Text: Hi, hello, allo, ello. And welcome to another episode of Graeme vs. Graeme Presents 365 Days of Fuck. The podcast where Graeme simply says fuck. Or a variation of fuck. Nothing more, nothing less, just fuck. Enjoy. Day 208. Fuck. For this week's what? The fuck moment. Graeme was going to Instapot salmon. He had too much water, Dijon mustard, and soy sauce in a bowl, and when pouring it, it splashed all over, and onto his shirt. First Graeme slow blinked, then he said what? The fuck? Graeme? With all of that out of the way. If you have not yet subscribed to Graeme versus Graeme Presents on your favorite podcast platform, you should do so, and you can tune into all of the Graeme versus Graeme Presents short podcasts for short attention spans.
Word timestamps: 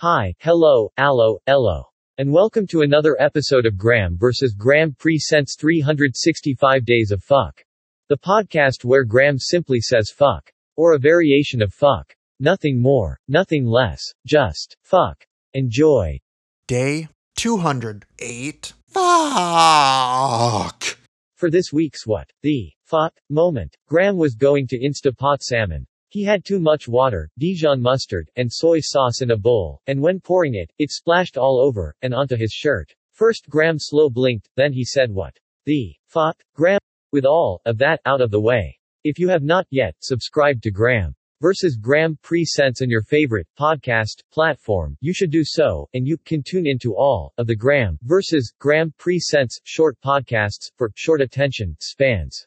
Hi, 0.00 0.34
hello, 0.40 0.90
allo, 0.98 1.38
ello. 1.46 1.84
And 2.18 2.30
welcome 2.30 2.66
to 2.66 2.82
another 2.82 3.16
episode 3.18 3.64
of 3.64 3.78
Graeme 3.78 4.18
vs. 4.18 4.52
Graeme 4.52 4.94
Presents 4.98 5.56
365 5.58 6.84
Days 6.84 7.12
of 7.12 7.24
Fuck. 7.24 7.64
The 8.10 8.18
podcast 8.18 8.84
where 8.84 9.04
Graeme 9.04 9.38
simply 9.38 9.80
says 9.80 10.12
fuck. 10.14 10.52
Or 10.76 10.92
a 10.92 10.98
variation 10.98 11.62
of 11.62 11.72
fuck. 11.72 12.12
Nothing 12.40 12.78
more, 12.78 13.18
nothing 13.26 13.64
less, 13.64 14.02
just 14.26 14.76
fuck. 14.82 15.24
Enjoy. 15.54 16.20
Day 16.68 17.08
208. 17.36 18.74
Fuck. 18.88 20.84
For 21.36 21.50
this 21.50 21.72
week's 21.72 22.06
what? 22.06 22.30
The 22.42 22.70
fuck 22.84 23.14
moment. 23.30 23.74
Graeme 23.88 24.18
was 24.18 24.34
going 24.34 24.66
to 24.66 24.78
Instapot 24.78 25.40
salmon. 25.40 25.86
He 26.08 26.22
had 26.22 26.44
too 26.44 26.60
much 26.60 26.86
water, 26.86 27.28
Dijon 27.36 27.82
mustard, 27.82 28.30
and 28.36 28.52
soy 28.52 28.78
sauce 28.80 29.22
in 29.22 29.32
a 29.32 29.36
bowl, 29.36 29.80
and 29.88 30.00
when 30.00 30.20
pouring 30.20 30.54
it, 30.54 30.70
it 30.78 30.92
splashed 30.92 31.36
all 31.36 31.58
over, 31.58 31.96
and 32.02 32.14
onto 32.14 32.36
his 32.36 32.52
shirt. 32.52 32.94
First 33.10 33.48
Graeme 33.48 33.78
slow 33.78 34.08
blinked, 34.08 34.48
then 34.54 34.72
he 34.72 34.84
said 34.84 35.10
what? 35.10 35.36
The 35.64 35.96
fuck? 36.06 36.40
Graeme? 36.54 36.78
With 37.10 37.24
all 37.24 37.60
of 37.64 37.76
that 37.78 38.00
out 38.06 38.20
of 38.20 38.30
the 38.30 38.40
way. 38.40 38.78
If 39.02 39.18
you 39.18 39.28
have 39.28 39.42
not 39.42 39.66
yet 39.70 39.96
subscribed 40.00 40.62
to 40.62 40.70
Graeme 40.70 41.16
versus 41.40 41.76
Graeme 41.76 42.16
Presents 42.22 42.82
on 42.82 42.88
your 42.88 43.02
favorite 43.02 43.48
podcast 43.58 44.22
platform, 44.30 44.96
you 45.00 45.12
should 45.12 45.30
do 45.30 45.44
so, 45.44 45.88
and 45.92 46.06
you 46.06 46.18
can 46.18 46.42
tune 46.42 46.68
into 46.68 46.94
all 46.94 47.32
of 47.36 47.48
the 47.48 47.56
Graeme 47.56 47.98
versus 48.02 48.52
Graeme 48.60 48.92
Presents 48.96 49.58
short 49.64 49.96
podcasts 50.04 50.70
for 50.76 50.92
short 50.94 51.20
attention 51.20 51.76
spans. 51.80 52.46